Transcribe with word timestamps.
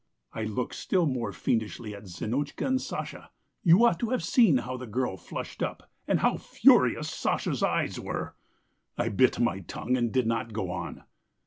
"I 0.33 0.45
looked 0.45 0.73
still 0.73 1.05
more 1.05 1.31
fiendishly 1.31 1.93
at 1.93 2.07
Zinotchka 2.07 2.65
and 2.65 2.81
Sasha. 2.81 3.29
You 3.61 3.85
ought 3.85 3.99
to 3.99 4.09
have 4.09 4.23
seen 4.23 4.57
how 4.57 4.75
the 4.75 4.87
girl 4.87 5.15
flushed 5.15 5.61
up, 5.61 5.91
and 6.07 6.21
how 6.21 6.37
furious 6.37 7.07
Sasha's 7.07 7.61
eyes 7.61 7.99
were! 7.99 8.35
I 8.97 9.09
bit 9.09 9.39
my 9.39 9.59
tongue 9.59 9.95
and 9.95 10.11
did 10.11 10.25
not 10.25 10.53
go 10.53 10.71
on. 10.71 11.03